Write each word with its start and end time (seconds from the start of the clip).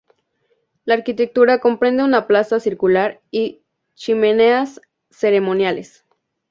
La 0.83 0.95
arquitectura 0.95 1.59
comprende 1.59 2.01
una 2.03 2.25
plaza 2.25 2.59
circular 2.59 3.21
y 3.29 3.61
chimeneas 3.93 4.81
ceremoniales. 5.11 6.05